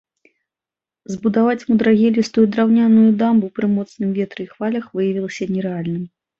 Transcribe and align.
Збудаваць 1.15 1.65
мудрагелістую 1.73 2.45
драўняную 2.57 3.05
дамбу 3.21 3.53
пры 3.61 3.71
моцным 3.77 4.09
ветры 4.19 4.41
і 4.47 4.51
хвалях 4.57 4.91
выявілася 4.99 5.53
нерэальным. 5.55 6.05